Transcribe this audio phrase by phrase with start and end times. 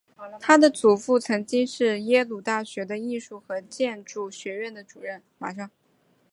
[0.39, 5.21] 她的祖父曾经是耶鲁大学的艺术和建筑学院的主任。